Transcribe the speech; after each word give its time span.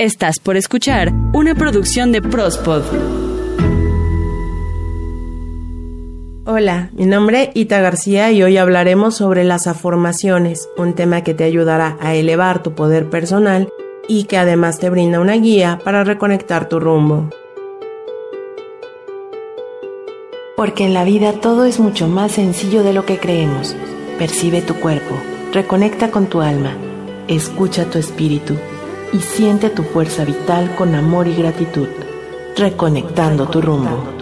Estás 0.00 0.38
por 0.38 0.56
escuchar 0.56 1.12
una 1.32 1.56
producción 1.56 2.12
de 2.12 2.22
Prospod. 2.22 2.84
Hola, 6.46 6.90
mi 6.92 7.04
nombre 7.04 7.42
es 7.42 7.50
Ita 7.54 7.80
García 7.80 8.30
y 8.30 8.44
hoy 8.44 8.58
hablaremos 8.58 9.16
sobre 9.16 9.42
las 9.42 9.66
afirmaciones, 9.66 10.68
un 10.76 10.94
tema 10.94 11.24
que 11.24 11.34
te 11.34 11.42
ayudará 11.42 11.98
a 12.00 12.14
elevar 12.14 12.62
tu 12.62 12.76
poder 12.76 13.10
personal 13.10 13.70
y 14.06 14.26
que 14.26 14.36
además 14.36 14.78
te 14.78 14.88
brinda 14.88 15.18
una 15.18 15.34
guía 15.34 15.80
para 15.82 16.04
reconectar 16.04 16.68
tu 16.68 16.78
rumbo. 16.78 17.30
Porque 20.56 20.84
en 20.84 20.94
la 20.94 21.02
vida 21.02 21.32
todo 21.32 21.64
es 21.64 21.80
mucho 21.80 22.06
más 22.06 22.30
sencillo 22.30 22.84
de 22.84 22.92
lo 22.92 23.04
que 23.04 23.18
creemos. 23.18 23.74
Percibe 24.16 24.62
tu 24.62 24.74
cuerpo, 24.74 25.16
reconecta 25.52 26.12
con 26.12 26.28
tu 26.28 26.40
alma, 26.40 26.76
escucha 27.26 27.90
tu 27.90 27.98
espíritu 27.98 28.54
y 29.12 29.20
siente 29.20 29.70
tu 29.70 29.82
fuerza 29.82 30.24
vital 30.24 30.74
con 30.76 30.94
amor 30.94 31.26
y 31.26 31.34
gratitud, 31.34 31.88
reconectando 32.56 33.48
tu 33.48 33.60
rumbo. 33.60 34.18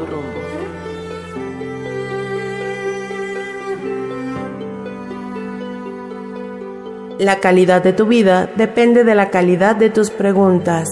La 7.19 7.41
calidad 7.41 7.83
de 7.83 7.95
tu 7.95 8.07
vida 8.07 8.51
depende 8.57 9.03
de 9.03 9.15
la 9.15 9.31
calidad 9.31 9.75
de 9.75 9.89
tus 9.89 10.11
preguntas. 10.11 10.89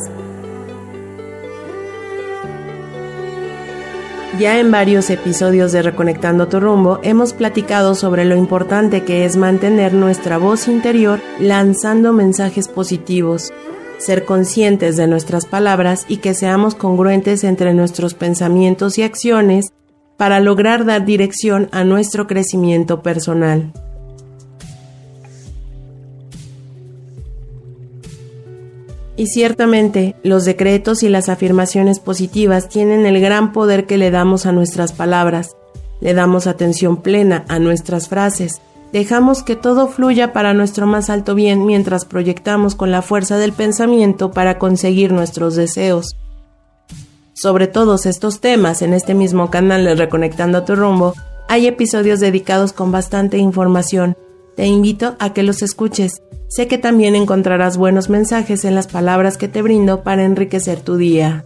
Ya 4.38 4.58
en 4.58 4.72
varios 4.72 5.10
episodios 5.10 5.70
de 5.70 5.82
Reconectando 5.82 6.48
tu 6.48 6.58
rumbo 6.58 6.98
hemos 7.04 7.32
platicado 7.34 7.94
sobre 7.94 8.24
lo 8.24 8.34
importante 8.34 9.04
que 9.04 9.24
es 9.24 9.36
mantener 9.36 9.94
nuestra 9.94 10.38
voz 10.38 10.66
interior 10.66 11.20
lanzando 11.38 12.12
mensajes 12.12 12.66
positivos, 12.66 13.52
ser 13.98 14.24
conscientes 14.24 14.96
de 14.96 15.06
nuestras 15.06 15.46
palabras 15.46 16.04
y 16.08 16.18
que 16.18 16.34
seamos 16.34 16.74
congruentes 16.74 17.44
entre 17.44 17.74
nuestros 17.74 18.14
pensamientos 18.14 18.98
y 18.98 19.02
acciones 19.02 19.66
para 20.16 20.40
lograr 20.40 20.84
dar 20.84 21.04
dirección 21.04 21.68
a 21.72 21.84
nuestro 21.84 22.26
crecimiento 22.26 23.02
personal. 23.02 23.72
Y 29.16 29.28
ciertamente, 29.28 30.16
los 30.24 30.44
decretos 30.44 31.04
y 31.04 31.08
las 31.08 31.28
afirmaciones 31.28 32.00
positivas 32.00 32.68
tienen 32.68 33.06
el 33.06 33.20
gran 33.20 33.52
poder 33.52 33.86
que 33.86 33.96
le 33.96 34.10
damos 34.10 34.44
a 34.44 34.52
nuestras 34.52 34.92
palabras. 34.92 35.56
Le 36.00 36.14
damos 36.14 36.48
atención 36.48 37.00
plena 37.00 37.44
a 37.48 37.60
nuestras 37.60 38.08
frases, 38.08 38.60
Dejamos 38.94 39.42
que 39.42 39.56
todo 39.56 39.88
fluya 39.88 40.32
para 40.32 40.54
nuestro 40.54 40.86
más 40.86 41.10
alto 41.10 41.34
bien 41.34 41.66
mientras 41.66 42.04
proyectamos 42.04 42.76
con 42.76 42.92
la 42.92 43.02
fuerza 43.02 43.38
del 43.38 43.52
pensamiento 43.52 44.30
para 44.30 44.60
conseguir 44.60 45.12
nuestros 45.12 45.56
deseos. 45.56 46.14
Sobre 47.32 47.66
todos 47.66 48.06
estos 48.06 48.40
temas 48.40 48.82
en 48.82 48.94
este 48.94 49.14
mismo 49.14 49.50
canal 49.50 49.84
de 49.84 49.96
Reconectando 49.96 50.58
a 50.58 50.64
tu 50.64 50.76
rumbo, 50.76 51.14
hay 51.48 51.66
episodios 51.66 52.20
dedicados 52.20 52.72
con 52.72 52.92
bastante 52.92 53.36
información. 53.36 54.16
Te 54.54 54.66
invito 54.66 55.16
a 55.18 55.32
que 55.32 55.42
los 55.42 55.62
escuches. 55.62 56.22
Sé 56.46 56.68
que 56.68 56.78
también 56.78 57.16
encontrarás 57.16 57.76
buenos 57.76 58.08
mensajes 58.08 58.64
en 58.64 58.76
las 58.76 58.86
palabras 58.86 59.36
que 59.38 59.48
te 59.48 59.60
brindo 59.60 60.04
para 60.04 60.22
enriquecer 60.22 60.78
tu 60.78 60.94
día. 60.94 61.44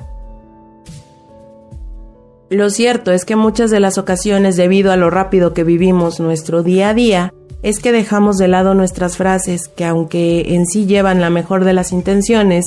Lo 2.50 2.68
cierto 2.68 3.10
es 3.12 3.24
que 3.24 3.36
muchas 3.36 3.70
de 3.70 3.80
las 3.80 3.96
ocasiones, 3.96 4.56
debido 4.56 4.92
a 4.92 4.96
lo 4.96 5.08
rápido 5.08 5.54
que 5.54 5.64
vivimos 5.64 6.20
nuestro 6.20 6.62
día 6.62 6.90
a 6.90 6.94
día, 6.94 7.32
es 7.62 7.80
que 7.80 7.92
dejamos 7.92 8.36
de 8.36 8.48
lado 8.48 8.74
nuestras 8.74 9.16
frases 9.16 9.68
que 9.68 9.84
aunque 9.84 10.54
en 10.54 10.66
sí 10.66 10.86
llevan 10.86 11.20
la 11.20 11.30
mejor 11.30 11.64
de 11.64 11.72
las 11.72 11.92
intenciones, 11.92 12.64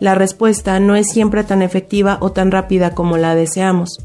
la 0.00 0.14
respuesta 0.14 0.80
no 0.80 0.96
es 0.96 1.08
siempre 1.10 1.44
tan 1.44 1.62
efectiva 1.62 2.18
o 2.20 2.32
tan 2.32 2.50
rápida 2.50 2.94
como 2.94 3.16
la 3.16 3.34
deseamos. 3.34 3.98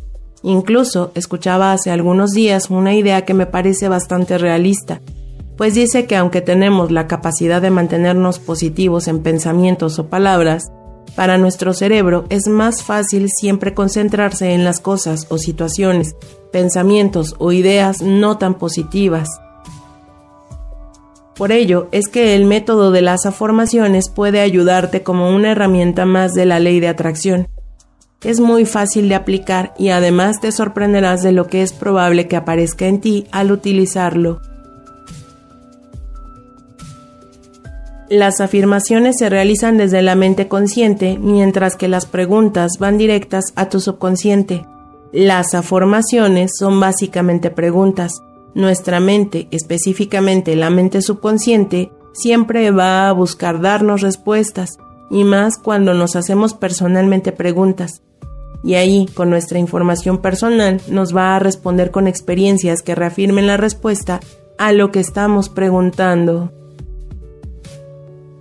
Incluso 0.44 1.12
escuchaba 1.16 1.74
hace 1.74 1.90
algunos 1.90 2.32
días 2.32 2.70
una 2.70 2.94
idea 2.94 3.26
que 3.26 3.34
me 3.34 3.48
parece 3.48 3.90
bastante 3.90 4.38
realista, 4.38 5.02
pues 5.58 5.74
dice 5.74 6.06
que 6.06 6.16
aunque 6.16 6.42
tenemos 6.42 6.92
la 6.92 7.08
capacidad 7.08 7.62
de 7.62 7.72
mantenernos 7.72 8.38
positivos 8.38 9.08
en 9.08 9.24
pensamientos 9.24 9.98
o 9.98 10.08
palabras, 10.08 10.72
para 11.16 11.40
nuestro 11.40 11.74
cerebro 11.74 12.26
es 12.30 12.48
más 12.48 12.84
fácil 12.84 13.28
siempre 13.30 13.74
concentrarse 13.74 14.54
en 14.54 14.64
las 14.64 14.80
cosas 14.80 15.26
o 15.30 15.40
situaciones, 15.40 16.16
pensamientos 16.52 17.34
o 17.40 17.52
ideas 17.52 18.04
no 18.04 18.38
tan 18.38 18.54
positivas. 18.54 19.28
Por 21.38 21.52
ello 21.52 21.88
es 21.92 22.08
que 22.08 22.36
el 22.36 22.46
método 22.46 22.92
de 22.92 23.04
las 23.04 23.28
afirmaciones 23.28 24.10
puede 24.10 24.42
ayudarte 24.42 25.04
como 25.04 25.30
una 25.30 25.52
herramienta 25.52 26.06
más 26.06 26.34
de 26.34 26.48
la 26.48 26.60
ley 26.60 26.80
de 26.80 26.88
atracción. 26.88 27.48
Es 28.24 28.40
muy 28.40 28.66
fácil 28.66 29.08
de 29.10 29.16
aplicar 29.16 29.76
y 29.78 29.90
además 29.90 30.42
te 30.42 30.52
sorprenderás 30.52 31.22
de 31.22 31.32
lo 31.32 31.46
que 31.46 31.62
es 31.62 31.74
probable 31.74 32.28
que 32.28 32.36
aparezca 32.36 32.88
en 32.88 33.00
ti 33.00 33.28
al 33.32 33.52
utilizarlo. 33.52 34.42
Las 38.10 38.40
afirmaciones 38.40 39.18
se 39.20 39.30
realizan 39.30 39.78
desde 39.78 40.02
la 40.02 40.16
mente 40.16 40.48
consciente, 40.48 41.20
mientras 41.20 41.76
que 41.76 41.90
las 41.90 42.06
preguntas 42.06 42.72
van 42.80 42.98
directas 42.98 43.52
a 43.56 43.70
tu 43.70 43.80
subconsciente. 43.82 44.66
Las 45.12 45.54
afirmaciones 45.54 46.52
son 46.58 46.80
básicamente 46.80 47.52
preguntas, 47.52 48.22
nuestra 48.58 49.00
mente, 49.00 49.48
específicamente 49.52 50.56
la 50.56 50.72
mente 50.72 51.04
subconsciente, 51.04 51.92
siempre 52.12 52.72
va 52.72 53.08
a 53.08 53.14
buscar 53.14 53.62
darnos 53.62 54.02
respuestas, 54.02 54.80
y 55.12 55.24
más 55.24 55.58
cuando 55.58 55.94
nos 55.94 56.16
hacemos 56.16 56.56
personalmente 56.56 57.32
preguntas. 57.32 58.02
Y 58.64 58.74
ahí, 58.74 59.06
con 59.14 59.30
nuestra 59.30 59.60
información 59.60 60.18
personal, 60.18 60.82
nos 60.90 61.16
va 61.16 61.36
a 61.36 61.40
responder 61.40 61.92
con 61.92 62.08
experiencias 62.08 62.82
que 62.82 62.96
reafirmen 62.96 63.46
la 63.46 63.58
respuesta 63.58 64.20
a 64.58 64.72
lo 64.74 64.92
que 64.92 65.00
estamos 65.00 65.50
preguntando. 65.50 66.52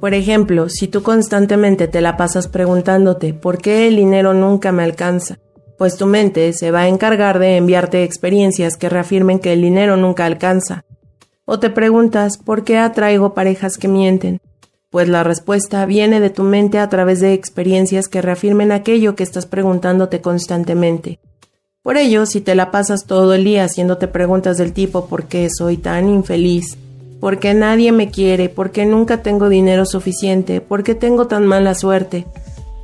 Por 0.00 0.14
ejemplo, 0.14 0.70
si 0.70 0.88
tú 0.88 1.02
constantemente 1.02 1.88
te 1.88 2.00
la 2.00 2.16
pasas 2.16 2.48
preguntándote 2.48 3.34
¿por 3.34 3.58
qué 3.58 3.86
el 3.86 3.96
dinero 3.96 4.32
nunca 4.32 4.72
me 4.72 4.82
alcanza? 4.82 5.38
Pues 5.78 5.96
tu 5.96 6.06
mente 6.06 6.52
se 6.52 6.70
va 6.70 6.82
a 6.82 6.88
encargar 6.88 7.38
de 7.38 7.56
enviarte 7.56 8.02
experiencias 8.02 8.76
que 8.76 8.88
reafirmen 8.88 9.38
que 9.38 9.52
el 9.52 9.62
dinero 9.62 9.96
nunca 9.96 10.24
alcanza. 10.24 10.84
O 11.44 11.58
te 11.58 11.70
preguntas 11.70 12.38
por 12.38 12.64
qué 12.64 12.78
atraigo 12.78 13.34
parejas 13.34 13.76
que 13.76 13.88
mienten, 13.88 14.40
pues 14.90 15.08
la 15.08 15.22
respuesta 15.22 15.84
viene 15.86 16.20
de 16.20 16.30
tu 16.30 16.42
mente 16.42 16.78
a 16.78 16.88
través 16.88 17.20
de 17.20 17.34
experiencias 17.34 18.08
que 18.08 18.22
reafirmen 18.22 18.72
aquello 18.72 19.14
que 19.14 19.22
estás 19.22 19.46
preguntándote 19.46 20.20
constantemente. 20.20 21.20
Por 21.82 21.96
ello, 21.96 22.26
si 22.26 22.40
te 22.40 22.54
la 22.54 22.70
pasas 22.70 23.04
todo 23.06 23.34
el 23.34 23.44
día 23.44 23.64
haciéndote 23.64 24.08
preguntas 24.08 24.58
del 24.58 24.72
tipo 24.72 25.06
¿por 25.06 25.24
qué 25.24 25.48
soy 25.50 25.76
tan 25.76 26.08
infeliz? 26.08 26.78
¿Por 27.20 27.38
qué 27.38 27.54
nadie 27.54 27.92
me 27.92 28.10
quiere? 28.10 28.48
¿Por 28.48 28.70
qué 28.72 28.86
nunca 28.86 29.22
tengo 29.22 29.48
dinero 29.48 29.86
suficiente? 29.86 30.60
¿Por 30.60 30.82
qué 30.82 30.94
tengo 30.94 31.28
tan 31.28 31.46
mala 31.46 31.74
suerte? 31.74 32.26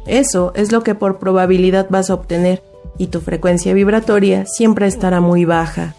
Eso 0.07 0.53
es 0.55 0.73
lo 0.73 0.83
que 0.83 0.95
por 0.95 1.19
probabilidad 1.19 1.87
vas 1.91 2.11
a 2.11 2.15
obtener 2.15 2.63
y 2.99 3.09
tu 3.09 3.21
frecuencia 3.21 3.75
vibratoria 3.75 4.45
siempre 4.47 4.87
estará 4.87 5.21
muy 5.21 5.45
baja. 5.45 5.95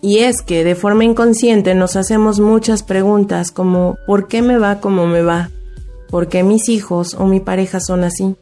Y 0.00 0.18
es 0.18 0.42
que 0.42 0.64
de 0.64 0.74
forma 0.74 1.04
inconsciente 1.04 1.76
nos 1.76 1.94
hacemos 1.94 2.40
muchas 2.40 2.82
preguntas 2.82 3.52
como 3.52 3.96
¿por 4.06 4.26
qué 4.26 4.42
me 4.42 4.58
va 4.58 4.80
como 4.80 5.06
me 5.06 5.22
va? 5.22 5.50
¿Por 6.10 6.28
qué 6.28 6.42
mis 6.42 6.68
hijos 6.68 7.14
o 7.14 7.26
mi 7.26 7.38
pareja 7.38 7.78
son 7.78 8.02
así? 8.02 8.34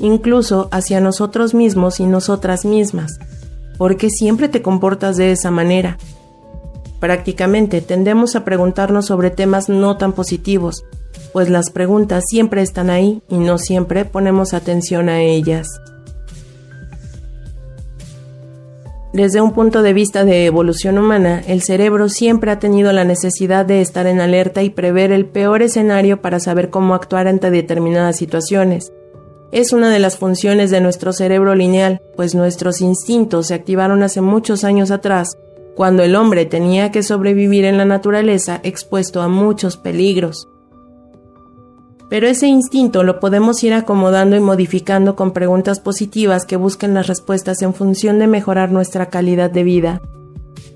Incluso 0.00 0.68
hacia 0.72 1.00
nosotros 1.00 1.54
mismos 1.54 2.00
y 2.00 2.06
nosotras 2.06 2.64
mismas. 2.64 3.18
¿Por 3.78 3.96
qué 3.96 4.10
siempre 4.10 4.48
te 4.48 4.60
comportas 4.60 5.16
de 5.16 5.30
esa 5.30 5.52
manera? 5.52 5.98
Prácticamente 6.98 7.80
tendemos 7.80 8.34
a 8.34 8.44
preguntarnos 8.44 9.06
sobre 9.06 9.30
temas 9.30 9.68
no 9.68 9.96
tan 9.96 10.14
positivos, 10.14 10.84
pues 11.32 11.48
las 11.48 11.70
preguntas 11.70 12.24
siempre 12.26 12.62
están 12.62 12.90
ahí 12.90 13.22
y 13.28 13.38
no 13.38 13.58
siempre 13.58 14.04
ponemos 14.04 14.52
atención 14.52 15.08
a 15.08 15.22
ellas. 15.22 15.68
Desde 19.14 19.40
un 19.40 19.52
punto 19.52 19.82
de 19.82 19.92
vista 19.92 20.24
de 20.24 20.44
evolución 20.44 20.98
humana, 20.98 21.40
el 21.46 21.62
cerebro 21.62 22.08
siempre 22.08 22.50
ha 22.50 22.58
tenido 22.58 22.92
la 22.92 23.04
necesidad 23.04 23.64
de 23.64 23.80
estar 23.80 24.08
en 24.08 24.20
alerta 24.20 24.64
y 24.64 24.70
prever 24.70 25.12
el 25.12 25.24
peor 25.26 25.62
escenario 25.62 26.20
para 26.20 26.40
saber 26.40 26.68
cómo 26.68 26.96
actuar 26.96 27.28
ante 27.28 27.52
determinadas 27.52 28.16
situaciones. 28.16 28.92
Es 29.52 29.72
una 29.72 29.92
de 29.92 30.00
las 30.00 30.18
funciones 30.18 30.72
de 30.72 30.80
nuestro 30.80 31.12
cerebro 31.12 31.54
lineal, 31.54 32.02
pues 32.16 32.34
nuestros 32.34 32.80
instintos 32.80 33.46
se 33.46 33.54
activaron 33.54 34.02
hace 34.02 34.20
muchos 34.20 34.64
años 34.64 34.90
atrás, 34.90 35.38
cuando 35.76 36.02
el 36.02 36.16
hombre 36.16 36.44
tenía 36.44 36.90
que 36.90 37.04
sobrevivir 37.04 37.66
en 37.66 37.78
la 37.78 37.84
naturaleza 37.84 38.58
expuesto 38.64 39.22
a 39.22 39.28
muchos 39.28 39.76
peligros. 39.76 40.48
Pero 42.08 42.26
ese 42.26 42.46
instinto 42.46 43.02
lo 43.02 43.18
podemos 43.18 43.62
ir 43.64 43.72
acomodando 43.72 44.36
y 44.36 44.40
modificando 44.40 45.16
con 45.16 45.32
preguntas 45.32 45.80
positivas 45.80 46.44
que 46.44 46.56
busquen 46.56 46.94
las 46.94 47.06
respuestas 47.06 47.62
en 47.62 47.74
función 47.74 48.18
de 48.18 48.26
mejorar 48.26 48.70
nuestra 48.70 49.06
calidad 49.06 49.50
de 49.50 49.64
vida. 49.64 50.02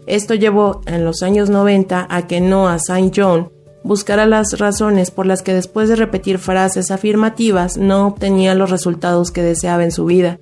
Esto 0.07 0.35
llevó 0.35 0.81
en 0.87 1.05
los 1.05 1.23
años 1.23 1.51
90 1.51 2.07
a 2.09 2.27
que 2.27 2.41
Noah 2.41 2.77
St. 2.77 3.13
John, 3.15 3.51
buscara 3.85 4.27
las 4.27 4.59
razones 4.59 5.11
por 5.11 5.27
las 5.27 5.43
que 5.43 5.55
después 5.55 5.89
de 5.89 5.97
repetir 5.97 6.39
frases 6.39 6.91
afirmativas 6.91 7.77
no 7.77 8.07
obtenía 8.07 8.55
los 8.55 8.71
resultados 8.71 9.31
que 9.31 9.43
deseaba 9.43 9.85
en 9.85 9.93
su 9.93 10.07
vida, 10.07 10.39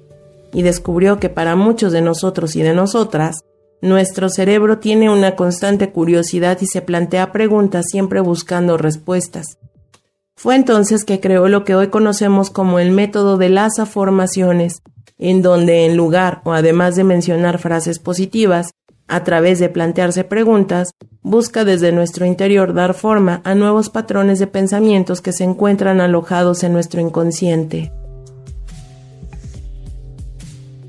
y 0.52 0.62
descubrió 0.62 1.18
que 1.18 1.28
para 1.28 1.56
muchos 1.56 1.92
de 1.92 2.00
nosotros 2.00 2.56
y 2.56 2.62
de 2.62 2.74
nosotras, 2.74 3.40
nuestro 3.82 4.28
cerebro 4.28 4.78
tiene 4.78 5.10
una 5.10 5.36
constante 5.36 5.90
curiosidad 5.90 6.58
y 6.60 6.66
se 6.66 6.80
plantea 6.80 7.32
preguntas 7.32 7.86
siempre 7.90 8.20
buscando 8.20 8.78
respuestas. 8.78 9.58
Fue 10.38 10.54
entonces 10.54 11.04
que 11.04 11.18
creó 11.18 11.48
lo 11.48 11.64
que 11.64 11.74
hoy 11.74 11.88
conocemos 11.88 12.50
como 12.50 12.78
el 12.78 12.90
método 12.90 13.38
de 13.38 13.48
las 13.48 13.78
afirmaciones, 13.78 14.82
en 15.18 15.40
donde 15.40 15.86
en 15.86 15.96
lugar 15.96 16.42
o 16.44 16.52
además 16.52 16.94
de 16.94 17.04
mencionar 17.04 17.58
frases 17.58 17.98
positivas, 17.98 18.72
a 19.08 19.24
través 19.24 19.60
de 19.60 19.70
plantearse 19.70 20.24
preguntas, 20.24 20.90
busca 21.22 21.64
desde 21.64 21.90
nuestro 21.90 22.26
interior 22.26 22.74
dar 22.74 22.92
forma 22.92 23.40
a 23.44 23.54
nuevos 23.54 23.88
patrones 23.88 24.38
de 24.38 24.46
pensamientos 24.46 25.22
que 25.22 25.32
se 25.32 25.44
encuentran 25.44 26.02
alojados 26.02 26.64
en 26.64 26.74
nuestro 26.74 27.00
inconsciente. 27.00 27.92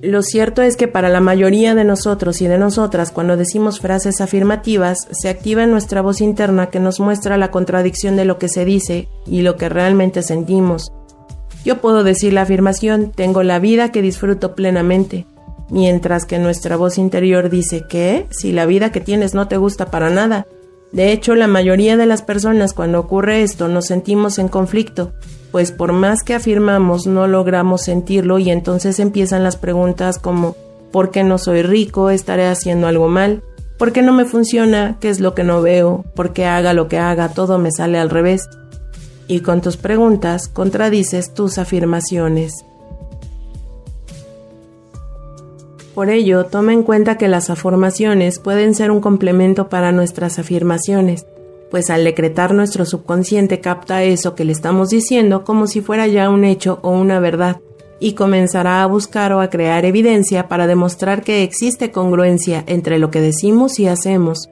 Lo 0.07 0.21
cierto 0.24 0.62
es 0.62 0.77
que 0.77 0.88
para 0.88 1.09
la 1.09 1.19
mayoría 1.19 1.75
de 1.75 1.83
nosotros 1.83 2.42
y 2.42 2.48
de 2.48 2.57
nosotras, 2.57 3.12
cuando 3.12 3.36
decimos 3.36 3.81
frases 3.81 4.21
afirmativas, 4.21 5.06
se 5.12 5.27
activa 5.27 5.65
en 5.65 5.71
nuestra 5.71 6.01
voz 6.01 6.21
interna 6.21 6.68
que 6.68 6.80
nos 6.80 7.01
muestra 7.01 7.36
la 7.36 7.51
contradicción 7.51 8.15
de 8.15 8.24
lo 8.24 8.38
que 8.38 8.48
se 8.48 8.63
dice 8.63 9.09
y 9.25 9.42
lo 9.42 9.57
que 9.57 9.68
realmente 9.68 10.21
sentimos. 10.21 10.94
Yo 11.65 11.81
puedo 11.81 12.06
decir 12.06 12.31
la 12.31 12.44
afirmación, 12.44 13.12
tengo 13.13 13.44
la 13.44 13.59
vida 13.59 13.92
que 13.92 14.01
disfruto 14.01 14.56
plenamente, 14.56 15.25
mientras 15.69 16.24
que 16.24 16.39
nuestra 16.39 16.77
voz 16.77 16.98
interior 16.98 17.50
dice 17.50 17.83
que, 17.89 18.27
si 18.30 18.54
la 18.54 18.65
vida 18.65 18.94
que 18.94 19.01
tienes 19.01 19.33
no 19.33 19.50
te 19.50 19.57
gusta 19.57 19.92
para 19.92 20.09
nada. 20.09 20.48
De 20.94 21.12
hecho, 21.12 21.36
la 21.36 21.48
mayoría 21.48 21.98
de 21.98 22.06
las 22.06 22.21
personas 22.21 22.71
cuando 22.71 23.01
ocurre 23.01 23.44
esto 23.44 23.68
nos 23.68 23.88
sentimos 23.88 24.39
en 24.39 24.48
conflicto, 24.48 25.12
pues 25.57 25.71
por 25.71 25.92
más 25.92 26.21
que 26.21 26.36
afirmamos 26.36 27.07
no 27.07 27.25
logramos 27.25 27.81
sentirlo 27.81 28.38
y 28.38 28.51
entonces 28.51 29.00
empiezan 29.00 29.42
las 29.42 29.57
preguntas 29.57 30.19
como 30.19 30.56
¿por 30.92 31.09
qué 31.09 31.24
no 31.24 31.39
soy 31.39 31.63
rico? 31.63 32.12
¿Estaré 32.12 32.45
haciendo 32.45 32.86
algo 32.86 33.07
mal? 33.07 33.42
¿Por 33.80 33.92
qué 33.92 34.04
no 34.04 34.13
me 34.13 34.25
funciona? 34.25 34.98
¿Qué 35.00 35.09
es 35.09 35.19
lo 35.19 35.33
que 35.33 35.44
no 35.44 35.63
veo? 35.63 36.06
¿Por 36.13 36.31
qué 36.31 36.45
haga 36.45 36.74
lo 36.74 36.88
que 36.88 37.00
haga 37.00 37.30
todo 37.30 37.57
me 37.57 37.71
sale 37.71 37.98
al 37.98 38.12
revés? 38.12 38.48
Y 39.27 39.39
con 39.39 39.62
tus 39.62 39.77
preguntas 39.77 40.48
contradices 40.48 41.33
tus 41.33 41.57
afirmaciones. 41.57 42.54
Por 45.95 46.12
ello, 46.12 46.45
toma 46.45 46.71
en 46.74 46.83
cuenta 46.83 47.18
que 47.18 47.27
las 47.27 47.50
afirmaciones 47.50 48.38
pueden 48.38 48.75
ser 48.75 48.92
un 48.92 49.01
complemento 49.01 49.69
para 49.69 49.92
nuestras 49.92 50.38
afirmaciones, 50.38 51.25
pues 51.69 51.89
al 51.89 52.03
decretar 52.03 52.53
nuestro 52.53 52.85
subconsciente 52.85 53.59
capta 53.59 54.03
eso 54.03 54.35
que 54.35 54.45
le 54.45 54.51
estamos 54.51 54.89
diciendo 54.89 55.43
como 55.43 55.67
si 55.67 55.81
fuera 55.81 56.07
ya 56.07 56.29
un 56.29 56.45
hecho 56.45 56.79
o 56.81 56.91
una 56.91 57.19
verdad, 57.19 57.59
y 57.99 58.13
comenzará 58.13 58.83
a 58.83 58.85
buscar 58.85 59.33
o 59.33 59.41
a 59.41 59.49
crear 59.49 59.85
evidencia 59.85 60.47
para 60.47 60.67
demostrar 60.67 61.23
que 61.23 61.43
existe 61.43 61.91
congruencia 61.91 62.63
entre 62.67 62.99
lo 62.99 63.09
que 63.09 63.21
decimos 63.21 63.79
y 63.79 63.87
hacemos. 63.87 64.49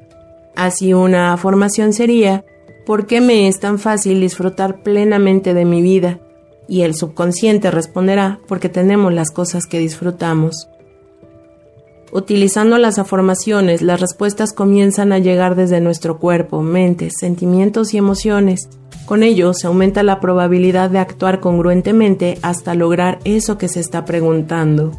Así 0.56 0.94
una 0.94 1.33
afirmación 1.33 1.94
sería, 1.94 2.44
¿por 2.85 3.06
qué 3.06 3.21
me 3.21 3.47
es 3.47 3.59
tan 3.59 3.77
fácil 3.77 4.21
disfrutar 4.21 4.81
plenamente 4.83 5.53
de 5.53 5.65
mi 5.65 5.81
vida? 5.81 6.19
Y 6.68 6.81
el 6.81 6.95
subconsciente 6.95 7.69
responderá, 7.69 8.39
porque 8.47 8.69
tenemos 8.69 9.13
las 9.13 9.29
cosas 9.29 9.65
que 9.68 9.79
disfrutamos. 9.79 10.69
Utilizando 12.15 12.77
las 12.77 12.97
afirmaciones, 12.97 13.81
las 13.81 14.00
respuestas 14.00 14.53
comienzan 14.53 15.12
a 15.12 15.19
llegar 15.19 15.56
desde 15.56 15.81
nuestro 15.81 16.17
cuerpo, 16.17 16.62
mente, 16.62 17.09
sentimientos 17.12 17.94
y 17.94 17.97
emociones. 17.97 18.69
Con 19.06 19.21
ello 19.21 19.53
se 19.53 19.67
aumenta 19.67 20.01
la 20.01 20.21
probabilidad 20.21 20.89
de 20.89 21.00
actuar 21.00 21.41
congruentemente 21.41 22.38
hasta 22.41 22.73
lograr 22.73 23.19
eso 23.25 23.57
que 23.57 23.67
se 23.67 23.81
está 23.81 24.06
preguntando. 24.06 24.94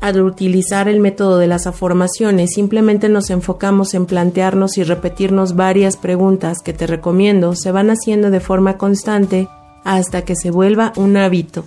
Al 0.00 0.22
utilizar 0.22 0.88
el 0.88 0.98
método 0.98 1.36
de 1.36 1.46
las 1.46 1.66
afirmaciones, 1.66 2.52
simplemente 2.54 3.10
nos 3.10 3.28
enfocamos 3.28 3.92
en 3.92 4.06
plantearnos 4.06 4.78
y 4.78 4.84
repetirnos 4.84 5.54
varias 5.54 5.98
preguntas 5.98 6.60
que 6.64 6.72
te 6.72 6.86
recomiendo 6.86 7.54
se 7.54 7.72
van 7.72 7.90
haciendo 7.90 8.30
de 8.30 8.40
forma 8.40 8.78
constante 8.78 9.48
hasta 9.84 10.22
que 10.22 10.34
se 10.34 10.50
vuelva 10.50 10.94
un 10.96 11.18
hábito. 11.18 11.66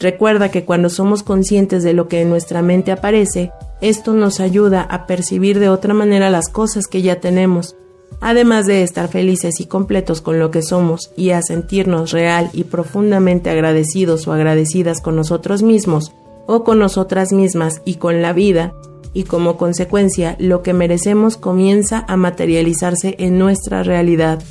Recuerda 0.00 0.50
que 0.50 0.64
cuando 0.64 0.90
somos 0.90 1.22
conscientes 1.22 1.82
de 1.82 1.92
lo 1.92 2.08
que 2.08 2.20
en 2.20 2.30
nuestra 2.30 2.62
mente 2.62 2.92
aparece, 2.92 3.52
esto 3.80 4.12
nos 4.12 4.40
ayuda 4.40 4.82
a 4.82 5.06
percibir 5.06 5.58
de 5.58 5.68
otra 5.68 5.94
manera 5.94 6.30
las 6.30 6.48
cosas 6.48 6.86
que 6.86 7.02
ya 7.02 7.20
tenemos, 7.20 7.76
además 8.20 8.66
de 8.66 8.82
estar 8.82 9.08
felices 9.08 9.60
y 9.60 9.66
completos 9.66 10.20
con 10.20 10.38
lo 10.38 10.50
que 10.50 10.62
somos 10.62 11.12
y 11.16 11.30
a 11.30 11.42
sentirnos 11.42 12.10
real 12.10 12.50
y 12.52 12.64
profundamente 12.64 13.50
agradecidos 13.50 14.26
o 14.26 14.32
agradecidas 14.32 15.00
con 15.00 15.16
nosotros 15.16 15.62
mismos 15.62 16.12
o 16.46 16.64
con 16.64 16.78
nosotras 16.78 17.32
mismas 17.32 17.80
y 17.84 17.94
con 17.94 18.20
la 18.20 18.32
vida, 18.32 18.74
y 19.14 19.24
como 19.24 19.56
consecuencia 19.56 20.36
lo 20.38 20.62
que 20.62 20.74
merecemos 20.74 21.36
comienza 21.36 22.04
a 22.08 22.16
materializarse 22.16 23.14
en 23.18 23.38
nuestra 23.38 23.82
realidad. 23.82 24.42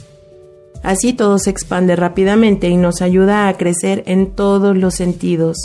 Así 0.83 1.13
todo 1.13 1.39
se 1.39 1.49
expande 1.49 1.95
rápidamente 1.95 2.67
y 2.67 2.77
nos 2.77 3.01
ayuda 3.01 3.47
a 3.47 3.57
crecer 3.57 4.03
en 4.05 4.35
todos 4.35 4.77
los 4.77 4.93
sentidos. 4.93 5.57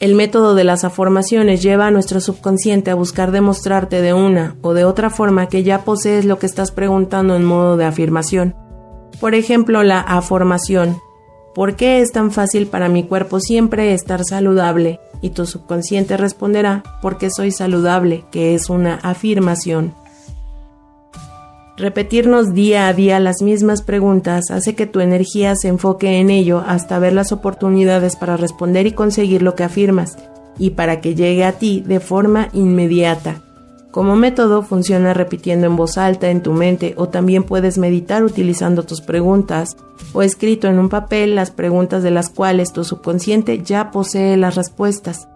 El 0.00 0.16
método 0.16 0.56
de 0.56 0.64
las 0.64 0.82
afirmaciones 0.82 1.62
lleva 1.62 1.86
a 1.86 1.90
nuestro 1.92 2.20
subconsciente 2.20 2.90
a 2.90 2.96
buscar 2.96 3.30
demostrarte 3.30 4.02
de 4.02 4.12
una 4.12 4.56
o 4.60 4.74
de 4.74 4.84
otra 4.84 5.10
forma 5.10 5.48
que 5.48 5.62
ya 5.62 5.84
posees 5.84 6.24
lo 6.24 6.40
que 6.40 6.46
estás 6.46 6.72
preguntando 6.72 7.36
en 7.36 7.44
modo 7.44 7.76
de 7.76 7.84
afirmación. 7.84 8.56
Por 9.20 9.36
ejemplo, 9.36 9.84
la 9.84 10.00
afirmación. 10.00 11.00
¿Por 11.54 11.76
qué 11.76 12.00
es 12.00 12.10
tan 12.10 12.32
fácil 12.32 12.66
para 12.66 12.88
mi 12.88 13.04
cuerpo 13.04 13.38
siempre 13.38 13.94
estar 13.94 14.24
saludable? 14.24 14.98
Y 15.20 15.30
tu 15.30 15.46
subconsciente 15.46 16.16
responderá, 16.16 16.82
porque 17.00 17.30
soy 17.30 17.52
saludable, 17.52 18.24
que 18.32 18.56
es 18.56 18.70
una 18.70 18.96
afirmación. 18.96 19.94
Repetirnos 21.76 22.52
día 22.52 22.86
a 22.86 22.92
día 22.92 23.18
las 23.18 23.40
mismas 23.40 23.80
preguntas 23.80 24.50
hace 24.50 24.74
que 24.74 24.86
tu 24.86 25.00
energía 25.00 25.56
se 25.56 25.68
enfoque 25.68 26.20
en 26.20 26.28
ello 26.28 26.62
hasta 26.66 26.98
ver 26.98 27.14
las 27.14 27.32
oportunidades 27.32 28.14
para 28.14 28.36
responder 28.36 28.86
y 28.86 28.92
conseguir 28.92 29.40
lo 29.40 29.54
que 29.54 29.64
afirmas, 29.64 30.18
y 30.58 30.70
para 30.70 31.00
que 31.00 31.14
llegue 31.14 31.44
a 31.44 31.52
ti 31.52 31.82
de 31.86 31.98
forma 31.98 32.50
inmediata. 32.52 33.40
Como 33.90 34.16
método 34.16 34.62
funciona 34.62 35.14
repitiendo 35.14 35.66
en 35.66 35.76
voz 35.76 35.96
alta 35.96 36.30
en 36.30 36.42
tu 36.42 36.52
mente 36.52 36.94
o 36.98 37.08
también 37.08 37.42
puedes 37.42 37.78
meditar 37.78 38.22
utilizando 38.22 38.82
tus 38.82 39.00
preguntas 39.00 39.76
o 40.12 40.22
escrito 40.22 40.68
en 40.68 40.78
un 40.78 40.90
papel 40.90 41.34
las 41.34 41.50
preguntas 41.50 42.02
de 42.02 42.10
las 42.10 42.28
cuales 42.28 42.72
tu 42.72 42.84
subconsciente 42.84 43.62
ya 43.62 43.90
posee 43.90 44.36
las 44.36 44.56
respuestas 44.56 45.28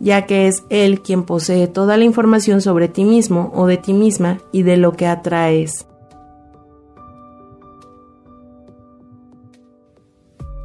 ya 0.00 0.26
que 0.26 0.48
es 0.48 0.64
Él 0.70 1.00
quien 1.00 1.24
posee 1.24 1.66
toda 1.66 1.96
la 1.96 2.04
información 2.04 2.60
sobre 2.60 2.88
ti 2.88 3.04
mismo 3.04 3.52
o 3.54 3.66
de 3.66 3.76
ti 3.76 3.92
misma 3.92 4.38
y 4.52 4.62
de 4.62 4.76
lo 4.76 4.92
que 4.92 5.06
atraes. 5.06 5.86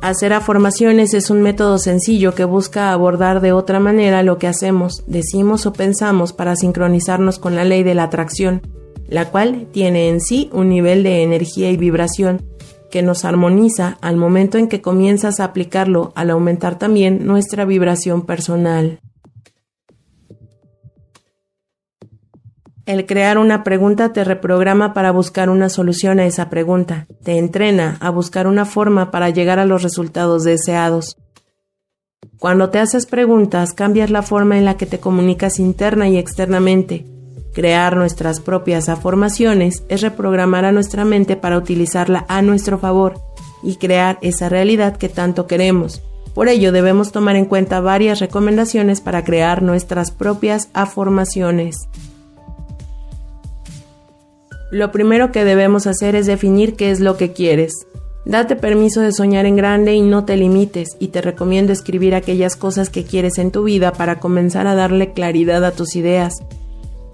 Hacer 0.02 0.32
afirmaciones 0.32 1.14
es 1.14 1.30
un 1.30 1.42
método 1.42 1.78
sencillo 1.78 2.34
que 2.34 2.46
busca 2.46 2.94
abordar 2.94 3.42
de 3.42 3.52
otra 3.52 3.82
manera 3.82 4.24
lo 4.24 4.38
que 4.38 4.48
hacemos, 4.48 5.04
decimos 5.08 5.66
o 5.66 5.74
pensamos 5.74 6.32
para 6.32 6.56
sincronizarnos 6.56 7.38
con 7.38 7.58
la 7.58 7.66
ley 7.66 7.84
de 7.84 7.96
la 7.96 8.04
atracción, 8.04 8.62
la 9.10 9.30
cual 9.30 9.68
tiene 9.74 10.08
en 10.08 10.22
sí 10.22 10.50
un 10.54 10.70
nivel 10.70 11.04
de 11.04 11.24
energía 11.24 11.70
y 11.70 11.76
vibración 11.76 12.46
que 12.90 13.02
nos 13.02 13.26
armoniza 13.26 13.98
al 14.02 14.16
momento 14.16 14.58
en 14.58 14.70
que 14.70 14.82
comienzas 14.82 15.42
a 15.42 15.44
aplicarlo 15.44 16.14
al 16.16 16.30
aumentar 16.30 16.80
también 16.80 17.26
nuestra 17.26 17.66
vibración 17.66 18.26
personal. 18.26 19.00
El 22.90 23.06
crear 23.06 23.38
una 23.38 23.64
pregunta 23.64 24.14
te 24.14 24.24
reprograma 24.24 24.96
para 24.96 25.12
buscar 25.12 25.52
una 25.52 25.70
solución 25.70 26.20
a 26.20 26.26
esa 26.26 26.50
pregunta, 26.50 27.06
te 27.22 27.38
entrena 27.38 27.98
a 28.00 28.10
buscar 28.10 28.48
una 28.48 28.66
forma 28.66 29.12
para 29.12 29.30
llegar 29.30 29.60
a 29.60 29.66
los 29.66 29.84
resultados 29.84 30.44
deseados. 30.44 31.16
Cuando 32.40 32.72
te 32.72 32.80
haces 32.80 33.06
preguntas, 33.06 33.74
cambias 33.74 34.10
la 34.10 34.24
forma 34.24 34.58
en 34.58 34.66
la 34.66 34.76
que 34.76 34.88
te 34.88 35.00
comunicas 35.00 35.60
interna 35.60 36.10
y 36.10 36.18
externamente. 36.18 37.06
Crear 37.54 37.96
nuestras 37.96 38.40
propias 38.40 38.90
afirmaciones 38.90 39.84
es 39.88 40.02
reprogramar 40.02 40.66
a 40.66 40.72
nuestra 40.72 41.06
mente 41.06 41.36
para 41.36 41.60
utilizarla 41.60 42.26
a 42.28 42.42
nuestro 42.42 42.80
favor 42.80 43.22
y 43.62 43.76
crear 43.76 44.18
esa 44.24 44.50
realidad 44.50 44.98
que 44.98 45.10
tanto 45.10 45.46
queremos. 45.46 46.02
Por 46.34 46.50
ello 46.50 46.72
debemos 46.72 47.12
tomar 47.12 47.36
en 47.36 47.46
cuenta 47.46 47.82
varias 47.82 48.20
recomendaciones 48.20 49.00
para 49.00 49.24
crear 49.24 49.62
nuestras 49.62 50.10
propias 50.10 50.70
afirmaciones. 50.74 51.88
Lo 54.72 54.92
primero 54.92 55.32
que 55.32 55.46
debemos 55.46 55.88
hacer 55.88 56.16
es 56.16 56.28
definir 56.28 56.76
qué 56.76 56.92
es 56.92 57.00
lo 57.00 57.18
que 57.18 57.34
quieres. 57.34 57.88
Date 58.26 58.56
permiso 58.56 59.02
de 59.02 59.12
soñar 59.12 59.46
en 59.48 59.56
grande 59.56 59.96
y 59.96 60.02
no 60.02 60.26
te 60.26 60.38
limites, 60.38 60.90
y 61.00 61.08
te 61.08 61.22
recomiendo 61.22 61.74
escribir 61.74 62.14
aquellas 62.14 62.56
cosas 62.56 62.90
que 62.90 63.04
quieres 63.04 63.40
en 63.40 63.50
tu 63.50 63.64
vida 63.64 63.94
para 63.94 64.20
comenzar 64.20 64.68
a 64.68 64.76
darle 64.76 65.14
claridad 65.14 65.66
a 65.66 65.72
tus 65.72 65.96
ideas. 65.96 66.34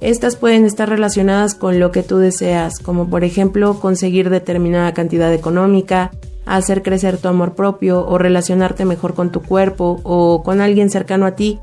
Estas 0.02 0.36
pueden 0.36 0.66
estar 0.66 0.90
relacionadas 0.90 1.56
con 1.56 1.80
lo 1.80 1.92
que 1.92 2.04
tú 2.04 2.18
deseas, 2.18 2.80
como 2.80 3.10
por 3.10 3.24
ejemplo 3.24 3.80
conseguir 3.80 4.30
determinada 4.30 4.94
cantidad 4.94 5.34
económica, 5.34 6.12
hacer 6.46 6.84
crecer 6.84 7.18
tu 7.18 7.30
amor 7.30 7.54
propio 7.56 8.06
o 8.06 8.18
relacionarte 8.18 8.84
mejor 8.84 9.14
con 9.14 9.32
tu 9.32 9.42
cuerpo 9.42 10.02
o 10.04 10.44
con 10.44 10.60
alguien 10.60 10.90
cercano 10.90 11.26
a 11.26 11.36
ti. 11.36 11.60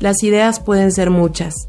Las 0.00 0.22
ideas 0.24 0.58
pueden 0.60 0.90
ser 0.90 1.10
muchas. 1.10 1.68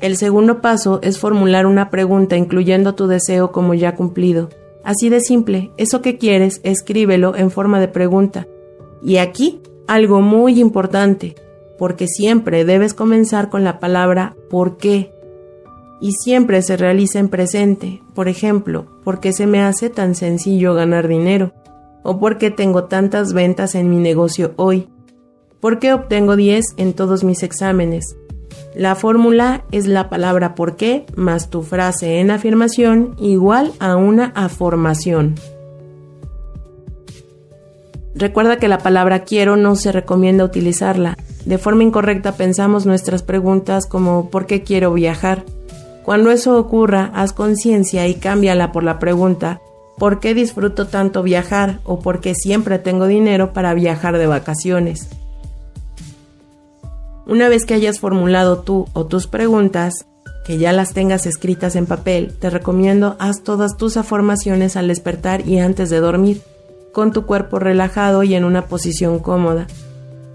El 0.00 0.18
segundo 0.18 0.60
paso 0.60 1.00
es 1.02 1.18
formular 1.18 1.64
una 1.66 1.88
pregunta 1.88 2.36
incluyendo 2.36 2.94
tu 2.94 3.06
deseo 3.06 3.50
como 3.50 3.72
ya 3.72 3.94
cumplido. 3.94 4.50
Así 4.84 5.08
de 5.08 5.20
simple, 5.20 5.72
eso 5.78 6.02
que 6.02 6.18
quieres, 6.18 6.60
escríbelo 6.64 7.34
en 7.34 7.50
forma 7.50 7.80
de 7.80 7.88
pregunta. 7.88 8.46
Y 9.02 9.16
aquí, 9.16 9.60
algo 9.86 10.20
muy 10.20 10.60
importante, 10.60 11.34
porque 11.78 12.06
siempre 12.06 12.64
debes 12.64 12.92
comenzar 12.92 13.48
con 13.48 13.64
la 13.64 13.80
palabra 13.80 14.36
¿por 14.50 14.76
qué? 14.76 15.12
Y 16.00 16.12
siempre 16.12 16.60
se 16.60 16.76
realiza 16.76 17.18
en 17.18 17.30
presente, 17.30 18.02
por 18.14 18.28
ejemplo, 18.28 18.86
¿por 19.02 19.18
qué 19.18 19.32
se 19.32 19.46
me 19.46 19.62
hace 19.62 19.88
tan 19.88 20.14
sencillo 20.14 20.74
ganar 20.74 21.08
dinero? 21.08 21.52
¿O 22.02 22.20
por 22.20 22.36
qué 22.36 22.50
tengo 22.50 22.84
tantas 22.84 23.32
ventas 23.32 23.74
en 23.74 23.88
mi 23.88 23.96
negocio 23.96 24.52
hoy? 24.56 24.88
¿Por 25.58 25.78
qué 25.78 25.94
obtengo 25.94 26.36
10 26.36 26.74
en 26.76 26.92
todos 26.92 27.24
mis 27.24 27.42
exámenes? 27.42 28.16
La 28.76 28.94
fórmula 28.94 29.64
es 29.72 29.86
la 29.86 30.10
palabra 30.10 30.54
por 30.54 30.76
qué 30.76 31.06
más 31.16 31.48
tu 31.48 31.62
frase 31.62 32.20
en 32.20 32.30
afirmación 32.30 33.16
igual 33.18 33.72
a 33.78 33.96
una 33.96 34.32
afirmación. 34.34 35.36
Recuerda 38.14 38.58
que 38.58 38.68
la 38.68 38.76
palabra 38.76 39.20
quiero 39.20 39.56
no 39.56 39.76
se 39.76 39.92
recomienda 39.92 40.44
utilizarla. 40.44 41.16
De 41.46 41.56
forma 41.56 41.84
incorrecta 41.84 42.32
pensamos 42.32 42.84
nuestras 42.84 43.22
preguntas 43.22 43.86
como 43.86 44.28
¿por 44.28 44.44
qué 44.44 44.62
quiero 44.62 44.92
viajar? 44.92 45.46
Cuando 46.04 46.30
eso 46.30 46.58
ocurra, 46.58 47.10
haz 47.14 47.32
conciencia 47.32 48.06
y 48.06 48.16
cámbiala 48.16 48.72
por 48.72 48.84
la 48.84 48.98
pregunta 48.98 49.62
¿por 49.96 50.20
qué 50.20 50.34
disfruto 50.34 50.86
tanto 50.86 51.22
viajar? 51.22 51.80
o 51.84 52.00
¿por 52.00 52.20
qué 52.20 52.34
siempre 52.34 52.78
tengo 52.78 53.06
dinero 53.06 53.54
para 53.54 53.72
viajar 53.72 54.18
de 54.18 54.26
vacaciones? 54.26 55.08
Una 57.26 57.48
vez 57.48 57.64
que 57.64 57.74
hayas 57.74 57.98
formulado 57.98 58.60
tú 58.60 58.86
o 58.92 59.06
tus 59.06 59.26
preguntas, 59.26 60.06
que 60.46 60.58
ya 60.58 60.72
las 60.72 60.92
tengas 60.92 61.26
escritas 61.26 61.74
en 61.74 61.86
papel, 61.86 62.32
te 62.38 62.50
recomiendo 62.50 63.16
haz 63.18 63.42
todas 63.42 63.76
tus 63.76 63.96
afirmaciones 63.96 64.76
al 64.76 64.86
despertar 64.86 65.46
y 65.46 65.58
antes 65.58 65.90
de 65.90 65.98
dormir, 65.98 66.40
con 66.92 67.12
tu 67.12 67.26
cuerpo 67.26 67.58
relajado 67.58 68.22
y 68.22 68.36
en 68.36 68.44
una 68.44 68.66
posición 68.66 69.18
cómoda. 69.18 69.66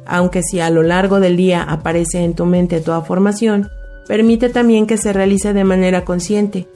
Aunque 0.06 0.44
si 0.44 0.60
a 0.60 0.70
lo 0.70 0.84
largo 0.84 1.22
del 1.22 1.38
día 1.38 1.64
aparece 1.64 2.26
en 2.26 2.34
tu 2.34 2.46
mente 2.46 2.82
tu 2.82 2.92
afirmación, 2.92 3.70
permite 4.06 4.50
también 4.50 4.86
que 4.86 4.98
se 4.98 5.14
realice 5.14 5.54
de 5.54 5.64
manera 5.64 6.04
consciente, 6.04 6.68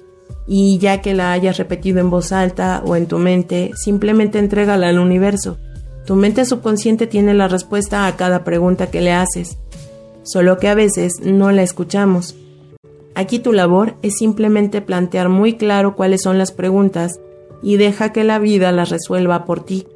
y 0.48 0.78
ya 0.78 1.02
que 1.02 1.14
la 1.14 1.34
hayas 1.34 1.58
repetido 1.58 2.00
en 2.00 2.10
voz 2.10 2.32
alta 2.32 2.82
o 2.86 2.96
en 2.96 3.08
tu 3.08 3.18
mente, 3.18 3.72
simplemente 3.76 4.40
entrégala 4.40 4.88
al 4.88 5.00
universo. 5.00 5.58
Tu 6.06 6.16
mente 6.16 6.46
subconsciente 6.46 7.06
tiene 7.06 7.34
la 7.34 7.50
respuesta 7.50 8.08
a 8.08 8.16
cada 8.16 8.46
pregunta 8.46 8.88
que 8.88 9.02
le 9.02 9.12
haces 9.12 9.58
solo 10.26 10.58
que 10.58 10.68
a 10.68 10.76
veces 10.76 11.14
no 11.24 11.52
la 11.52 11.64
escuchamos. 11.64 12.36
Aquí 13.14 13.40
tu 13.40 13.54
labor 13.54 13.96
es 14.02 14.18
simplemente 14.18 14.82
plantear 14.82 15.30
muy 15.30 15.54
claro 15.54 15.96
cuáles 15.96 16.22
son 16.22 16.38
las 16.38 16.52
preguntas 16.52 17.22
y 17.64 17.78
deja 17.78 18.12
que 18.12 18.26
la 18.26 18.40
vida 18.40 18.74
las 18.74 18.90
resuelva 18.90 19.46
por 19.46 19.64
ti. 19.64 19.88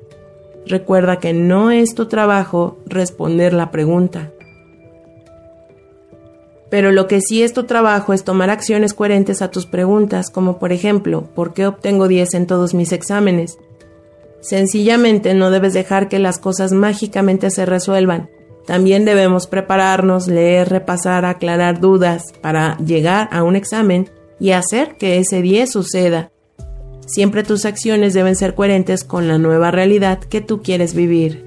Recuerda 0.65 1.17
que 1.17 1.33
no 1.33 1.71
es 1.71 1.95
tu 1.95 2.05
trabajo 2.05 2.77
responder 2.85 3.53
la 3.53 3.71
pregunta. 3.71 4.31
Pero 6.69 6.91
lo 6.91 7.07
que 7.07 7.19
sí 7.19 7.41
es 7.41 7.53
tu 7.53 7.63
trabajo 7.63 8.13
es 8.13 8.23
tomar 8.23 8.49
acciones 8.49 8.93
coherentes 8.93 9.41
a 9.41 9.49
tus 9.49 9.65
preguntas, 9.65 10.29
como 10.29 10.59
por 10.59 10.71
ejemplo, 10.71 11.23
¿por 11.35 11.53
qué 11.53 11.65
obtengo 11.65 12.07
10 12.07 12.35
en 12.35 12.47
todos 12.47 12.73
mis 12.73 12.91
exámenes? 12.91 13.57
Sencillamente 14.41 15.33
no 15.33 15.51
debes 15.51 15.73
dejar 15.73 16.07
que 16.07 16.19
las 16.19 16.37
cosas 16.39 16.71
mágicamente 16.71 17.49
se 17.49 17.65
resuelvan, 17.65 18.29
también 18.69 19.03
debemos 19.03 19.47
prepararnos, 19.47 20.27
leer, 20.27 20.69
repasar, 20.69 21.25
aclarar 21.25 21.79
dudas 21.79 22.25
para 22.39 22.77
llegar 22.77 23.27
a 23.31 23.41
un 23.41 23.55
examen 23.55 24.11
y 24.39 24.51
hacer 24.51 24.95
que 24.99 25.17
ese 25.17 25.41
10 25.41 25.71
suceda. 25.71 26.29
Siempre 27.07 27.41
tus 27.41 27.65
acciones 27.65 28.13
deben 28.13 28.35
ser 28.35 28.53
coherentes 28.53 29.03
con 29.03 29.27
la 29.27 29.39
nueva 29.39 29.71
realidad 29.71 30.19
que 30.19 30.41
tú 30.41 30.61
quieres 30.61 30.93
vivir. 30.93 31.43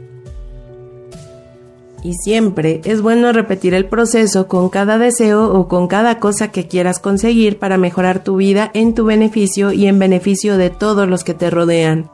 Y 2.02 2.14
siempre 2.14 2.80
es 2.82 3.00
bueno 3.00 3.30
repetir 3.30 3.74
el 3.74 3.86
proceso 3.86 4.48
con 4.48 4.68
cada 4.68 4.98
deseo 4.98 5.44
o 5.44 5.68
con 5.68 5.86
cada 5.86 6.18
cosa 6.18 6.50
que 6.50 6.66
quieras 6.66 6.98
conseguir 6.98 7.60
para 7.60 7.78
mejorar 7.78 8.24
tu 8.24 8.34
vida 8.34 8.72
en 8.74 8.94
tu 8.94 9.04
beneficio 9.04 9.70
y 9.72 9.86
en 9.86 10.00
beneficio 10.00 10.58
de 10.58 10.70
todos 10.70 11.08
los 11.08 11.22
que 11.22 11.34
te 11.34 11.50
rodean 11.50 12.10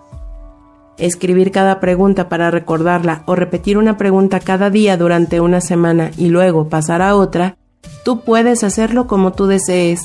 escribir 0.98 1.50
cada 1.50 1.80
pregunta 1.80 2.28
para 2.28 2.50
recordarla 2.50 3.22
o 3.26 3.34
repetir 3.34 3.78
una 3.78 3.96
pregunta 3.96 4.40
cada 4.40 4.70
día 4.70 4.96
durante 4.96 5.40
una 5.40 5.60
semana 5.60 6.10
y 6.16 6.28
luego 6.28 6.68
pasar 6.68 7.02
a 7.02 7.16
otra, 7.16 7.56
tú 8.04 8.20
puedes 8.20 8.64
hacerlo 8.64 9.06
como 9.06 9.32
tú 9.32 9.46
desees, 9.46 10.02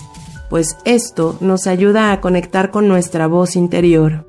pues 0.50 0.78
esto 0.86 1.38
nos 1.42 1.68
ayuda 1.68 2.12
a 2.12 2.22
conectar 2.22 2.72
con 2.72 2.88
nuestra 2.88 3.28
voz 3.28 3.56
interior. 3.56 4.28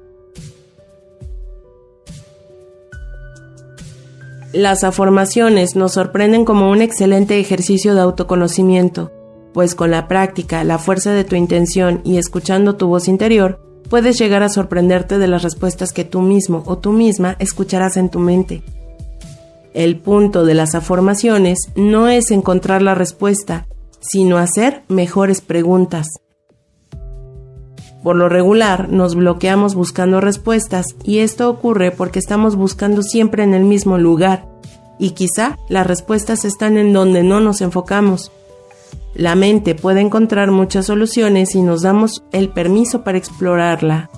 Las 4.53 4.85
afirmaciones 4.85 5.75
nos 5.75 5.95
sorprenden 5.95 6.45
como 6.45 6.71
un 6.71 6.81
excelente 6.81 7.41
ejercicio 7.41 7.95
de 7.95 8.03
autoconocimiento, 8.03 9.11
pues 9.53 9.75
con 9.75 9.91
la 9.91 10.07
práctica, 10.07 10.63
la 10.63 10.79
fuerza 10.79 11.13
de 11.13 11.25
tu 11.25 11.35
intención 11.35 12.01
y 12.05 12.19
escuchando 12.19 12.77
tu 12.77 12.87
voz 12.87 13.09
interior, 13.09 13.64
puedes 13.89 14.19
llegar 14.19 14.43
a 14.43 14.49
sorprenderte 14.49 15.19
de 15.19 15.29
las 15.29 15.43
respuestas 15.43 15.93
que 15.93 16.05
tú 16.05 16.21
mismo 16.21 16.63
o 16.67 16.79
tú 16.79 16.93
misma 16.93 17.37
escucharás 17.39 17.97
en 17.97 18.09
tu 18.09 18.19
mente. 18.19 18.63
El 19.73 19.99
punto 19.99 20.45
de 20.45 20.55
las 20.55 20.75
afirmaciones 20.75 21.59
no 21.75 22.09
es 22.09 22.31
encontrar 22.31 22.83
la 22.83 22.95
respuesta, 22.95 23.67
sino 24.01 24.39
hacer 24.39 24.83
mejores 24.89 25.41
preguntas. 25.41 26.07
Por 28.05 28.17
lo 28.17 28.29
regular 28.29 28.91
nos 28.91 29.15
bloqueamos 29.15 29.75
buscando 29.75 30.21
respuestas 30.21 30.87
y 31.03 31.21
esto 31.21 31.49
ocurre 31.49 31.91
porque 31.91 32.19
estamos 32.19 32.55
buscando 32.55 33.03
siempre 33.03 33.43
en 33.43 33.55
el 33.55 33.65
mismo 33.65 33.97
lugar 33.97 34.47
y 34.99 35.11
quizá 35.11 35.59
las 35.69 35.87
respuestas 35.87 36.45
están 36.45 36.77
en 36.77 36.93
donde 36.93 37.23
no 37.23 37.41
nos 37.41 37.61
enfocamos. 37.63 38.31
La 39.15 39.37
mente 39.37 39.77
puede 39.77 40.01
encontrar 40.01 40.51
muchas 40.51 40.87
soluciones 40.87 41.51
si 41.51 41.63
nos 41.63 41.83
damos 41.83 42.25
el 42.33 42.49
permiso 42.49 43.05
para 43.05 43.19
explorarla. 43.19 44.11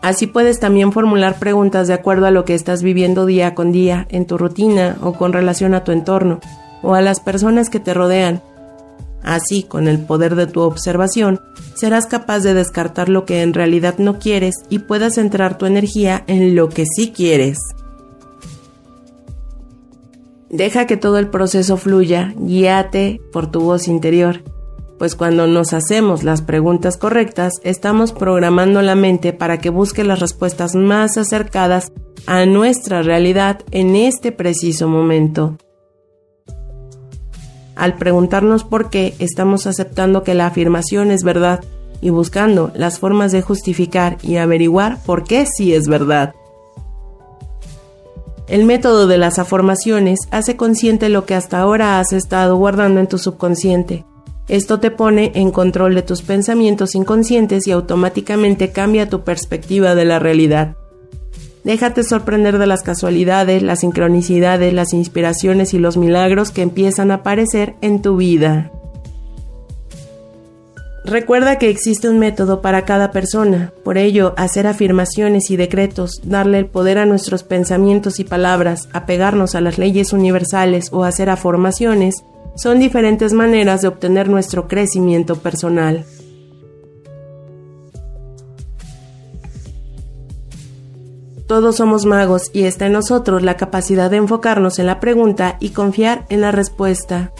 Así 0.00 0.26
puedes 0.26 0.58
también 0.60 0.92
formular 0.92 1.38
preguntas 1.38 1.86
de 1.88 1.92
acuerdo 1.92 2.24
a 2.26 2.30
lo 2.30 2.46
que 2.46 2.54
estás 2.54 2.82
viviendo 2.82 3.26
día 3.26 3.54
con 3.54 3.70
día, 3.70 4.06
en 4.08 4.26
tu 4.26 4.38
rutina 4.38 4.96
o 5.02 5.12
con 5.12 5.34
relación 5.34 5.74
a 5.74 5.84
tu 5.84 5.92
entorno, 5.92 6.40
o 6.82 6.94
a 6.94 7.02
las 7.02 7.20
personas 7.20 7.68
que 7.68 7.80
te 7.80 7.92
rodean. 7.92 8.40
Así, 9.22 9.62
con 9.62 9.86
el 9.86 9.98
poder 9.98 10.36
de 10.36 10.46
tu 10.46 10.62
observación, 10.62 11.38
serás 11.74 12.06
capaz 12.06 12.40
de 12.40 12.54
descartar 12.54 13.10
lo 13.10 13.26
que 13.26 13.42
en 13.42 13.52
realidad 13.52 13.96
no 13.98 14.18
quieres 14.18 14.54
y 14.70 14.78
puedas 14.78 15.16
centrar 15.16 15.58
tu 15.58 15.66
energía 15.66 16.24
en 16.26 16.56
lo 16.56 16.70
que 16.70 16.86
sí 16.86 17.12
quieres. 17.14 17.58
Deja 20.50 20.86
que 20.86 20.96
todo 20.96 21.18
el 21.18 21.28
proceso 21.28 21.76
fluya, 21.76 22.34
guíate 22.36 23.20
por 23.32 23.50
tu 23.50 23.60
voz 23.60 23.86
interior, 23.86 24.42
pues 24.98 25.14
cuando 25.14 25.46
nos 25.46 25.72
hacemos 25.72 26.24
las 26.24 26.42
preguntas 26.42 26.98
correctas, 26.98 27.54
estamos 27.62 28.12
programando 28.12 28.82
la 28.82 28.96
mente 28.96 29.32
para 29.32 29.58
que 29.58 29.70
busque 29.70 30.04
las 30.04 30.18
respuestas 30.18 30.74
más 30.74 31.16
acercadas 31.16 31.92
a 32.26 32.44
nuestra 32.46 33.00
realidad 33.00 33.60
en 33.70 33.94
este 33.94 34.32
preciso 34.32 34.88
momento. 34.88 35.56
Al 37.76 37.94
preguntarnos 37.94 38.64
por 38.64 38.90
qué, 38.90 39.14
estamos 39.20 39.66
aceptando 39.66 40.22
que 40.24 40.34
la 40.34 40.48
afirmación 40.48 41.12
es 41.12 41.22
verdad 41.22 41.64
y 42.02 42.10
buscando 42.10 42.72
las 42.74 42.98
formas 42.98 43.30
de 43.30 43.40
justificar 43.40 44.18
y 44.22 44.36
averiguar 44.36 44.98
por 45.06 45.24
qué 45.24 45.46
sí 45.46 45.72
es 45.72 45.86
verdad. 45.86 46.34
El 48.50 48.64
método 48.64 49.06
de 49.06 49.16
las 49.16 49.38
afirmaciones 49.38 50.18
hace 50.32 50.56
consciente 50.56 51.08
lo 51.08 51.24
que 51.24 51.36
hasta 51.36 51.60
ahora 51.60 52.00
has 52.00 52.12
estado 52.12 52.56
guardando 52.56 52.98
en 52.98 53.06
tu 53.06 53.16
subconsciente. 53.16 54.04
Esto 54.48 54.80
te 54.80 54.90
pone 54.90 55.30
en 55.36 55.52
control 55.52 55.94
de 55.94 56.02
tus 56.02 56.22
pensamientos 56.22 56.96
inconscientes 56.96 57.68
y 57.68 57.70
automáticamente 57.70 58.72
cambia 58.72 59.08
tu 59.08 59.22
perspectiva 59.22 59.94
de 59.94 60.04
la 60.04 60.18
realidad. 60.18 60.74
Déjate 61.62 62.02
sorprender 62.02 62.58
de 62.58 62.66
las 62.66 62.82
casualidades, 62.82 63.62
las 63.62 63.80
sincronicidades, 63.80 64.74
las 64.74 64.94
inspiraciones 64.94 65.72
y 65.72 65.78
los 65.78 65.96
milagros 65.96 66.50
que 66.50 66.62
empiezan 66.62 67.12
a 67.12 67.16
aparecer 67.16 67.76
en 67.82 68.02
tu 68.02 68.16
vida. 68.16 68.72
Recuerda 71.04 71.58
que 71.58 71.70
existe 71.70 72.08
un 72.08 72.18
método 72.18 72.60
para 72.60 72.84
cada 72.84 73.10
persona, 73.10 73.72
por 73.84 73.96
ello 73.96 74.34
hacer 74.36 74.66
afirmaciones 74.66 75.50
y 75.50 75.56
decretos, 75.56 76.20
darle 76.24 76.58
el 76.58 76.66
poder 76.66 76.98
a 76.98 77.06
nuestros 77.06 77.42
pensamientos 77.42 78.20
y 78.20 78.24
palabras, 78.24 78.88
apegarnos 78.92 79.54
a 79.54 79.62
las 79.62 79.78
leyes 79.78 80.12
universales 80.12 80.90
o 80.92 81.04
hacer 81.04 81.30
afirmaciones, 81.30 82.22
son 82.54 82.78
diferentes 82.78 83.32
maneras 83.32 83.80
de 83.80 83.88
obtener 83.88 84.28
nuestro 84.28 84.68
crecimiento 84.68 85.36
personal. 85.36 86.04
Todos 91.46 91.76
somos 91.76 92.04
magos 92.06 92.50
y 92.52 92.64
está 92.64 92.86
en 92.86 92.92
nosotros 92.92 93.42
la 93.42 93.56
capacidad 93.56 94.10
de 94.10 94.18
enfocarnos 94.18 94.78
en 94.78 94.86
la 94.86 95.00
pregunta 95.00 95.56
y 95.58 95.70
confiar 95.70 96.26
en 96.28 96.42
la 96.42 96.52
respuesta. 96.52 97.32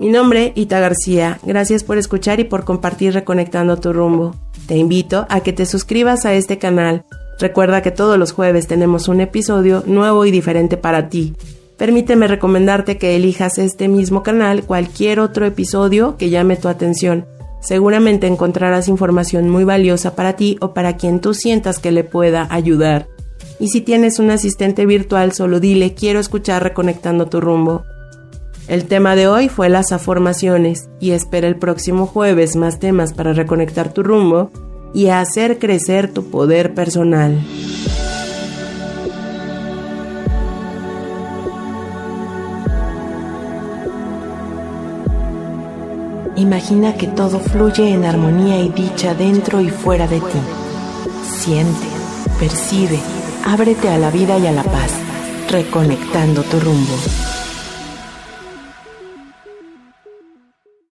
Mi 0.00 0.08
nombre, 0.08 0.54
Ita 0.54 0.80
García. 0.80 1.40
Gracias 1.42 1.84
por 1.84 1.98
escuchar 1.98 2.40
y 2.40 2.44
por 2.44 2.64
compartir 2.64 3.12
Reconectando 3.12 3.76
tu 3.76 3.92
rumbo. 3.92 4.34
Te 4.66 4.78
invito 4.78 5.26
a 5.28 5.40
que 5.40 5.52
te 5.52 5.66
suscribas 5.66 6.24
a 6.24 6.32
este 6.32 6.56
canal. 6.56 7.04
Recuerda 7.38 7.82
que 7.82 7.90
todos 7.90 8.18
los 8.18 8.32
jueves 8.32 8.66
tenemos 8.66 9.08
un 9.08 9.20
episodio 9.20 9.82
nuevo 9.84 10.24
y 10.24 10.30
diferente 10.30 10.78
para 10.78 11.10
ti. 11.10 11.34
Permíteme 11.76 12.28
recomendarte 12.28 12.96
que 12.96 13.14
elijas 13.14 13.58
este 13.58 13.88
mismo 13.88 14.22
canal 14.22 14.64
cualquier 14.64 15.20
otro 15.20 15.44
episodio 15.44 16.16
que 16.16 16.30
llame 16.30 16.56
tu 16.56 16.68
atención. 16.68 17.26
Seguramente 17.60 18.26
encontrarás 18.26 18.88
información 18.88 19.50
muy 19.50 19.64
valiosa 19.64 20.16
para 20.16 20.32
ti 20.32 20.56
o 20.62 20.72
para 20.72 20.96
quien 20.96 21.20
tú 21.20 21.34
sientas 21.34 21.78
que 21.78 21.92
le 21.92 22.04
pueda 22.04 22.48
ayudar. 22.48 23.06
Y 23.58 23.68
si 23.68 23.82
tienes 23.82 24.18
un 24.18 24.30
asistente 24.30 24.86
virtual, 24.86 25.32
solo 25.32 25.60
dile 25.60 25.92
quiero 25.92 26.20
escuchar 26.20 26.62
Reconectando 26.62 27.26
tu 27.26 27.42
rumbo. 27.42 27.84
El 28.70 28.84
tema 28.84 29.16
de 29.16 29.26
hoy 29.26 29.48
fue 29.48 29.68
las 29.68 29.90
afirmaciones 29.90 30.90
y 31.00 31.10
espera 31.10 31.48
el 31.48 31.56
próximo 31.56 32.06
jueves 32.06 32.54
más 32.54 32.78
temas 32.78 33.12
para 33.12 33.32
reconectar 33.32 33.92
tu 33.92 34.04
rumbo 34.04 34.52
y 34.94 35.08
hacer 35.08 35.58
crecer 35.58 36.14
tu 36.14 36.30
poder 36.30 36.72
personal. 36.72 37.36
Imagina 46.36 46.94
que 46.94 47.08
todo 47.08 47.40
fluye 47.40 47.92
en 47.92 48.04
armonía 48.04 48.60
y 48.60 48.68
dicha 48.68 49.14
dentro 49.14 49.60
y 49.60 49.70
fuera 49.70 50.06
de 50.06 50.20
ti. 50.20 50.38
Siente, 51.28 51.88
percibe, 52.38 53.00
ábrete 53.44 53.88
a 53.88 53.98
la 53.98 54.12
vida 54.12 54.38
y 54.38 54.46
a 54.46 54.52
la 54.52 54.62
paz, 54.62 54.92
reconectando 55.50 56.44
tu 56.44 56.60
rumbo. 56.60 57.39